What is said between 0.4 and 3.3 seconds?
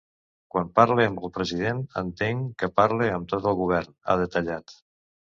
Quan parle amb el president entenc que parle amb